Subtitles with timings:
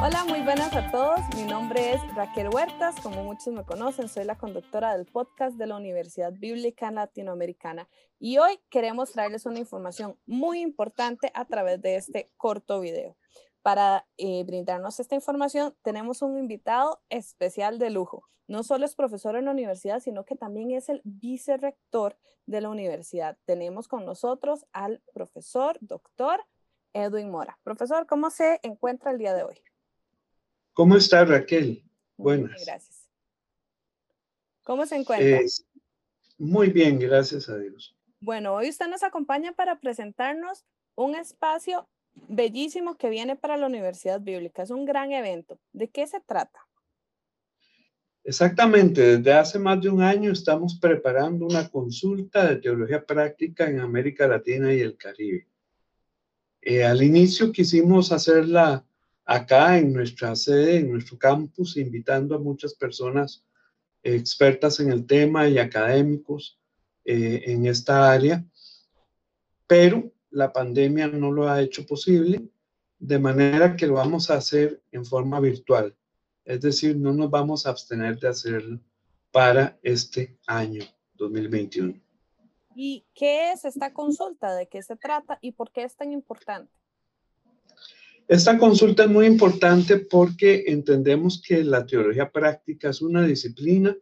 [0.00, 1.20] Hola, muy buenas a todos.
[1.36, 3.00] Mi nombre es Raquel Huertas.
[3.02, 7.88] Como muchos me conocen, soy la conductora del podcast de la Universidad Bíblica Latinoamericana.
[8.18, 13.16] Y hoy queremos traerles una información muy importante a través de este corto video.
[13.62, 18.28] Para eh, brindarnos esta información, tenemos un invitado especial de lujo.
[18.48, 22.68] No solo es profesor en la universidad, sino que también es el vicerrector de la
[22.68, 23.38] universidad.
[23.44, 26.44] Tenemos con nosotros al profesor doctor
[26.92, 27.58] Edwin Mora.
[27.62, 29.62] Profesor, ¿cómo se encuentra el día de hoy?
[30.72, 31.84] ¿Cómo está Raquel?
[32.16, 32.64] Buenas.
[32.64, 33.08] gracias.
[34.64, 35.40] ¿Cómo se encuentra?
[36.38, 37.96] muy bien, gracias a Dios.
[38.20, 44.20] Bueno, hoy usted nos acompaña para presentarnos un espacio bellísimo que viene para la Universidad
[44.20, 44.62] Bíblica.
[44.62, 45.58] Es un gran evento.
[45.72, 46.60] ¿De qué se trata?
[48.24, 53.80] Exactamente, desde hace más de un año estamos preparando una consulta de teología práctica en
[53.80, 55.48] América Latina y el Caribe.
[56.60, 58.86] Eh, al inicio quisimos hacerla
[59.24, 63.44] acá en nuestra sede, en nuestro campus, invitando a muchas personas
[64.04, 66.60] expertas en el tema y académicos
[67.04, 68.44] eh, en esta área,
[69.66, 72.48] pero la pandemia no lo ha hecho posible,
[72.98, 75.94] de manera que lo vamos a hacer en forma virtual.
[76.44, 78.80] Es decir, no nos vamos a abstener de hacerlo
[79.30, 80.82] para este año
[81.14, 82.00] 2021.
[82.74, 84.54] ¿Y qué es esta consulta?
[84.54, 86.72] ¿De qué se trata y por qué es tan importante?
[88.28, 93.94] Esta consulta es muy importante porque entendemos que la teología práctica es una disciplina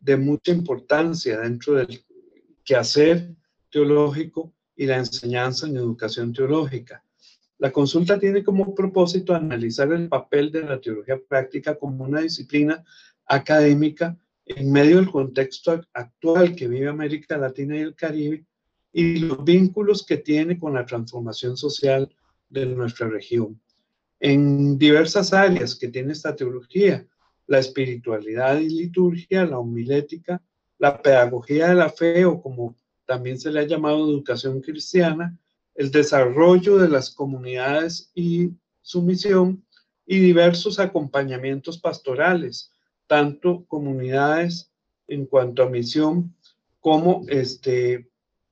[0.00, 2.04] de mucha importancia dentro del
[2.64, 3.34] quehacer
[3.70, 7.04] teológico y la enseñanza en educación teológica.
[7.58, 12.84] La consulta tiene como propósito analizar el papel de la teología práctica como una disciplina
[13.26, 18.46] académica en medio del contexto actual que vive América Latina y el Caribe
[18.92, 22.08] y los vínculos que tiene con la transformación social
[22.48, 23.60] de nuestra región.
[24.20, 27.04] En diversas áreas que tiene esta teología,
[27.48, 30.40] la espiritualidad y liturgia, la homilética,
[30.78, 32.76] la pedagogía de la fe o como
[33.08, 35.34] también se le ha llamado educación cristiana,
[35.74, 38.50] el desarrollo de las comunidades y
[38.82, 39.64] su misión
[40.04, 42.70] y diversos acompañamientos pastorales,
[43.06, 44.70] tanto comunidades
[45.06, 46.34] en cuanto a misión
[46.80, 48.10] como este,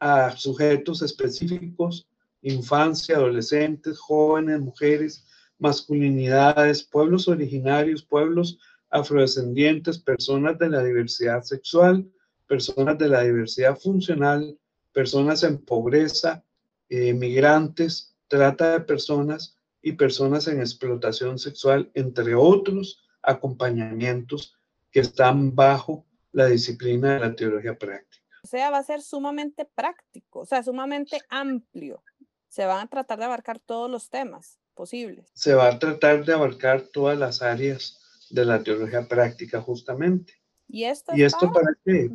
[0.00, 2.08] a sujetos específicos,
[2.40, 5.26] infancia, adolescentes, jóvenes, mujeres,
[5.58, 8.58] masculinidades, pueblos originarios, pueblos
[8.88, 12.10] afrodescendientes, personas de la diversidad sexual,
[12.48, 14.58] personas de la diversidad funcional,
[14.92, 16.44] personas en pobreza,
[16.88, 24.56] eh, migrantes, trata de personas y personas en explotación sexual, entre otros acompañamientos
[24.90, 28.24] que están bajo la disciplina de la teología práctica.
[28.42, 32.02] O sea, va a ser sumamente práctico, o sea, sumamente amplio.
[32.48, 35.30] Se van a tratar de abarcar todos los temas posibles.
[35.34, 38.00] Se va a tratar de abarcar todas las áreas
[38.30, 40.34] de la teología práctica, justamente.
[40.68, 42.10] ¿Y esto, ¿Y esto para qué?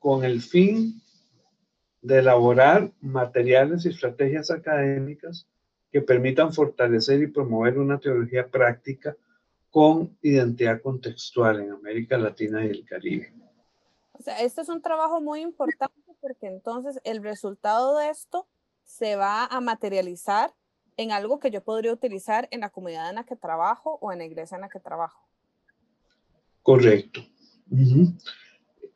[0.00, 1.00] Con el fin
[2.02, 5.46] de elaborar materiales y estrategias académicas
[5.92, 9.16] que permitan fortalecer y promover una teología práctica
[9.70, 13.32] con identidad contextual en América Latina y el Caribe.
[14.12, 18.48] O sea, este es un trabajo muy importante porque entonces el resultado de esto
[18.84, 20.52] se va a materializar
[20.96, 24.18] en algo que yo podría utilizar en la comunidad en la que trabajo o en
[24.18, 25.26] la iglesia en la que trabajo.
[26.62, 27.22] Correcto.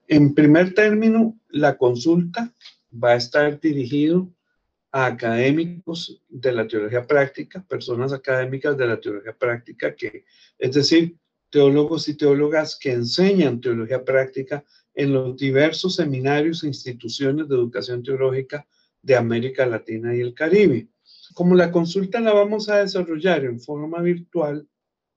[0.06, 2.52] En primer término, la consulta
[2.92, 4.30] va a estar dirigido
[4.92, 10.24] a académicos de la teología práctica, personas académicas de la teología práctica, que,
[10.58, 11.16] es decir,
[11.50, 18.02] teólogos y teólogas que enseñan teología práctica en los diversos seminarios e instituciones de educación
[18.02, 18.66] teológica
[19.02, 20.88] de América Latina y el Caribe.
[21.34, 24.68] Como la consulta la vamos a desarrollar en forma virtual,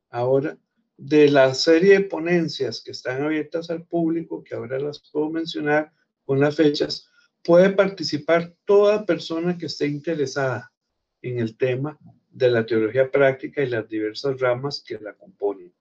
[0.09, 0.57] ahora
[0.97, 5.91] de la serie de ponencias que están abiertas al público, que ahora las puedo mencionar
[6.25, 7.09] con las fechas,
[7.43, 10.71] puede participar toda persona que esté interesada
[11.21, 11.97] en el tema
[12.29, 15.71] de la teología práctica y las diversas ramas que la componen,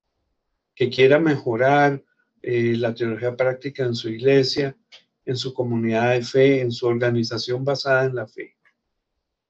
[0.75, 2.03] que quiera mejorar
[2.43, 4.77] eh, la teología práctica en su iglesia,
[5.25, 8.57] en su comunidad de fe, en su organización basada en la fe.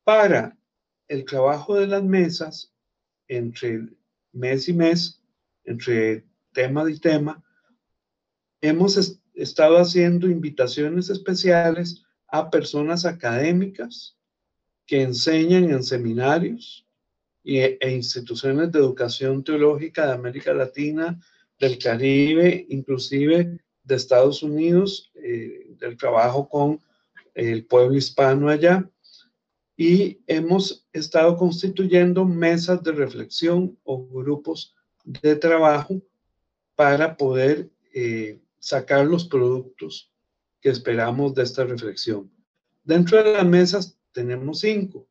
[0.04, 0.56] Para
[1.08, 2.72] el trabajo de las mesas,
[3.28, 3.88] entre
[4.32, 5.22] mes y mes,
[5.66, 7.44] entre tema y tema,
[8.60, 14.16] hemos estado haciendo invitaciones especiales a personas académicas
[14.86, 16.86] que enseñan en seminarios
[17.44, 21.20] e, e instituciones de educación teológica de América Latina,
[21.58, 26.80] del Caribe, inclusive de Estados Unidos, eh, del trabajo con
[27.34, 28.88] el pueblo hispano allá,
[29.76, 34.75] y hemos estado constituyendo mesas de reflexión o grupos
[35.06, 36.02] de trabajo
[36.74, 40.12] para poder eh, sacar los productos
[40.60, 42.30] que esperamos de esta reflexión.
[42.84, 45.08] Dentro de las mesas tenemos cinco.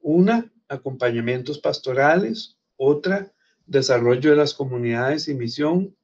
[0.00, 2.56] Una, acompañamientos pastorales.
[2.76, 3.32] Otra,
[3.66, 5.94] desarrollo de las comunidades y misión.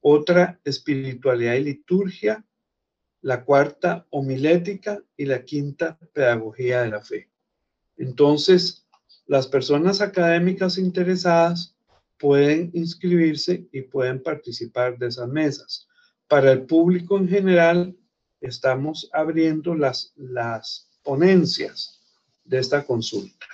[0.00, 2.44] Otra, espiritualidad y liturgia
[3.22, 7.28] la cuarta homilética y la quinta pedagogía de la fe.
[7.96, 8.86] Entonces,
[9.26, 11.76] las personas académicas interesadas
[12.20, 15.88] pueden inscribirse y pueden participar de esas mesas.
[16.28, 17.96] Para el público en general,
[18.40, 22.00] estamos abriendo las, las ponencias
[22.44, 23.46] de esta consulta.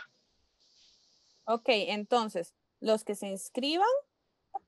[1.44, 3.86] Ok, entonces, los que se inscriban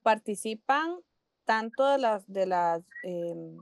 [0.02, 1.00] participan
[1.44, 3.58] tanto de las, de las em,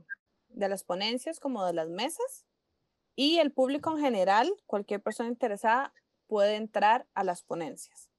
[0.56, 2.44] de las ponencias como de las mesas
[3.14, 5.92] y el público en general, cualquier persona interesada
[6.26, 8.10] puede entrar a las ponencias.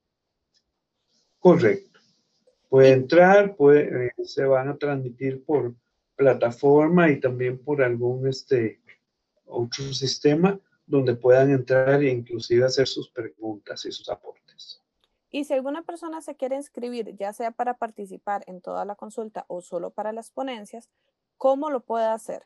[1.38, 1.97] Correcto.
[2.68, 5.74] Puede entrar, puede, eh, se van a transmitir por
[6.16, 8.80] plataforma y también por algún este,
[9.44, 14.82] otro sistema donde puedan entrar e inclusive hacer sus preguntas y sus aportes.
[15.30, 19.44] Y si alguna persona se quiere inscribir, ya sea para participar en toda la consulta
[19.48, 20.88] o solo para las ponencias,
[21.38, 22.42] ¿Cómo lo puede hacer?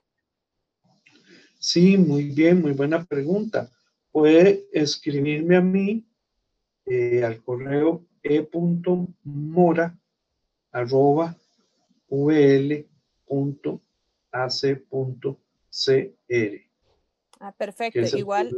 [1.58, 3.70] Sí, muy bien, muy buena pregunta.
[4.12, 6.06] Puede escribirme a mí
[6.84, 9.98] eh, al correo e.mora
[10.72, 11.36] arroba
[17.38, 18.00] Ah, perfecto.
[18.16, 18.52] Igual,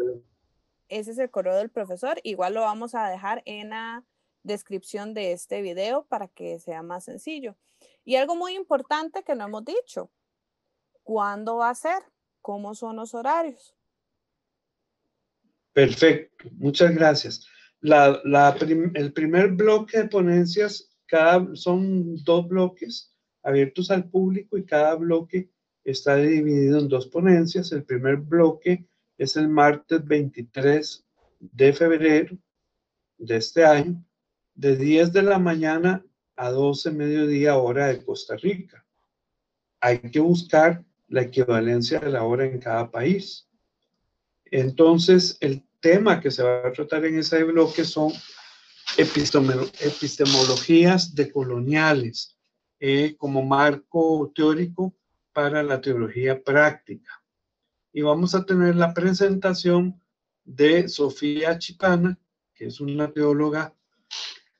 [0.89, 2.19] ese es el correo del profesor.
[2.23, 4.05] Igual lo vamos a dejar en la
[4.43, 7.57] descripción de este video para que sea más sencillo.
[8.05, 10.11] Y algo muy importante que no hemos dicho,
[11.05, 12.03] ¿Cuándo va a ser?
[12.41, 13.77] ¿Cómo son los horarios?
[15.73, 17.47] Perfecto, muchas gracias.
[17.83, 20.94] el primer bloque de ponencias
[21.55, 23.13] son dos bloques
[23.43, 25.51] abiertos al público y cada bloque
[25.85, 27.73] está dividido en dos ponencias.
[27.73, 28.87] El primer bloque
[29.19, 31.05] es el martes 23
[31.41, 32.37] de febrero
[33.19, 34.03] de este año,
[34.55, 36.05] de 10 de la mañana
[36.37, 38.85] a 12 mediodía hora de Costa Rica.
[39.81, 43.47] Hay que buscar la equivalencia de la hora en cada país.
[44.47, 48.13] Entonces, el tema que se va a tratar en ese bloque son
[48.97, 52.37] epistemologías decoloniales
[52.81, 54.95] eh, como marco teórico
[55.33, 57.23] para la teología práctica.
[57.93, 60.01] Y vamos a tener la presentación
[60.45, 62.19] de Sofía Chipana,
[62.55, 63.75] que es una teóloga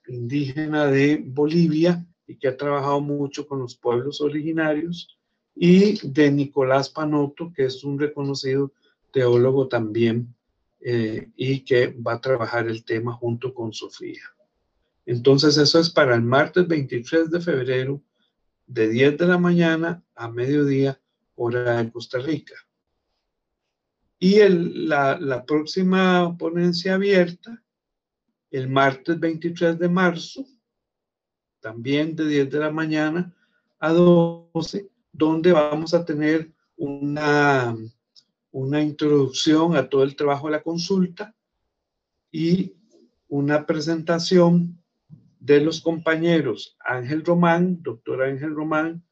[0.07, 5.19] indígena de Bolivia y que ha trabajado mucho con los pueblos originarios
[5.55, 8.73] y de Nicolás Panoto, que es un reconocido
[9.13, 10.35] teólogo también
[10.87, 14.23] eh, y que va a trabajar el tema junto con Sofía.
[15.07, 18.03] Entonces eso es para el martes 23 de febrero
[18.67, 21.01] de 10 de la mañana a mediodía
[21.37, 22.55] hora de Costa Rica.
[24.19, 27.63] Y la, la próxima ponencia abierta,
[28.51, 30.47] el martes 23 de marzo,
[31.61, 33.35] también de 10 de la mañana
[33.79, 37.75] a 12, donde vamos a tener una,
[38.55, 41.35] una introducción a todo el trabajo de la consulta
[42.31, 42.73] y
[43.27, 44.81] una presentación
[45.41, 49.03] de los compañeros Ángel Román, doctor Ángel Román,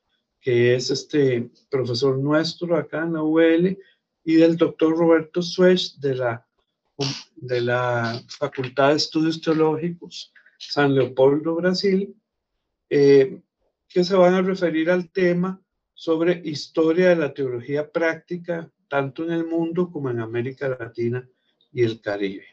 [0.40, 3.76] que es este profesor nuestro acá en la UL,
[4.25, 6.46] y del doctor Roberto Suez de la,
[7.34, 12.14] de la Facultad de Estudios Teológicos San Leopoldo, Brasil,
[12.88, 13.42] eh,
[13.88, 15.61] que se van a referir al tema
[15.94, 21.26] sobre historia de la teología práctica, tanto en el mundo como en América Latina
[21.72, 22.44] y el Caribe.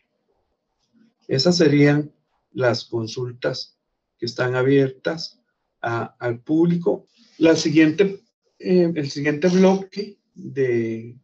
[1.28, 2.14] Esas serían
[2.54, 3.78] las consultas
[4.18, 5.42] que están abiertas
[5.82, 7.08] al público.
[7.40, 8.22] La siguiente,
[8.58, 11.18] eh, el siguiente bloque de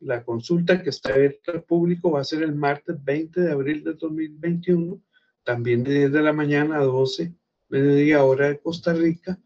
[0.00, 3.82] la consulta que está abierta al público va a ser el martes 20 de abril
[3.84, 5.00] de 2021,
[5.44, 7.32] también de 10 de la mañana a 12,
[7.70, 9.40] mediodía hora de Costa Rica,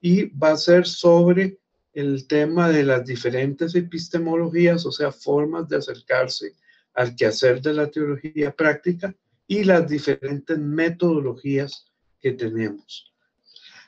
[0.00, 1.58] y va a ser sobre
[1.92, 6.54] el tema de las diferentes epistemologías, o sea, formas de acercarse
[6.94, 9.14] al quehacer de la teología práctica
[9.46, 11.86] y las diferentes metodologías
[12.20, 13.12] que tenemos.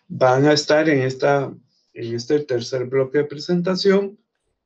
[0.09, 1.55] Van a estar en, esta,
[1.93, 4.19] en este tercer bloque de presentación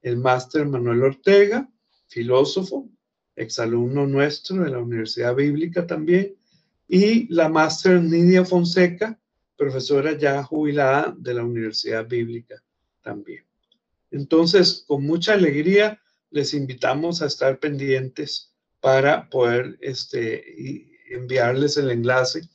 [0.02, 1.68] el máster Manuel Ortega,
[2.06, 2.88] filósofo,
[3.34, 6.36] exalumno nuestro de la Universidad Bíblica también,
[6.86, 9.18] y la máster Nidia Fonseca,
[9.56, 12.62] profesora ya jubilada de la Universidad Bíblica
[13.04, 13.44] también.
[14.10, 22.48] Entonces, con mucha alegría, les invitamos a estar pendientes para poder este, enviarles el enlace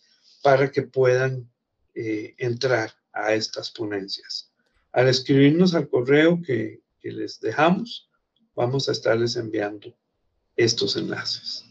[0.43, 1.49] para que puedan
[1.95, 4.51] eh, entrar a estas ponencias.
[4.91, 8.09] Al escribirnos al correo que, que les dejamos,
[8.55, 9.95] vamos a estarles enviando
[10.55, 11.63] estos enlaces.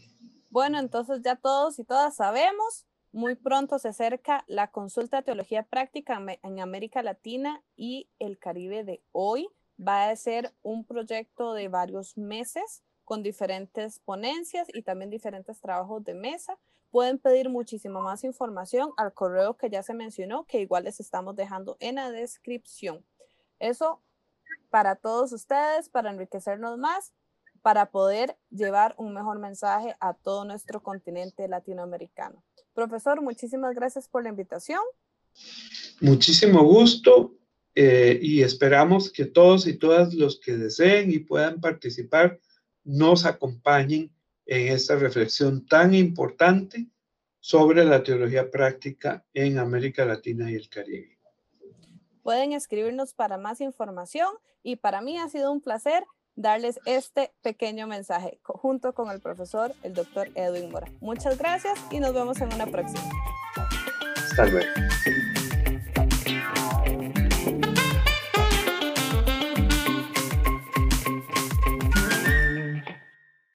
[0.49, 5.63] Bueno, entonces ya todos y todas sabemos, muy pronto se acerca la consulta de teología
[5.63, 9.49] práctica en América Latina y el Caribe de hoy.
[9.79, 16.03] Va a ser un proyecto de varios meses con diferentes ponencias y también diferentes trabajos
[16.03, 16.59] de mesa.
[16.91, 21.35] Pueden pedir muchísima más información al correo que ya se mencionó, que igual les estamos
[21.35, 23.05] dejando en la descripción.
[23.57, 24.01] Eso
[24.69, 27.13] para todos ustedes, para enriquecernos más,
[27.61, 32.43] para poder llevar un mejor mensaje a todo nuestro continente latinoamericano.
[32.73, 34.81] Profesor, muchísimas gracias por la invitación.
[36.01, 37.35] Muchísimo gusto
[37.75, 42.39] eh, y esperamos que todos y todas los que deseen y puedan participar
[42.83, 44.11] nos acompañen
[44.45, 46.87] en esta reflexión tan importante
[47.39, 51.17] sobre la teología práctica en América Latina y el Caribe.
[52.23, 54.29] Pueden escribirnos para más información
[54.63, 56.03] y para mí ha sido un placer
[56.39, 60.87] darles este pequeño mensaje junto con el profesor, el doctor Edwin Mora.
[61.01, 63.01] Muchas gracias y nos vemos en una próxima.
[64.15, 64.67] Hasta luego.